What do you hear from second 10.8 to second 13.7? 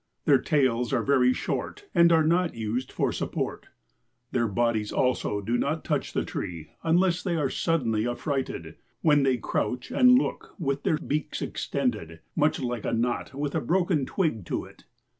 their beaks extended, much like a knot with a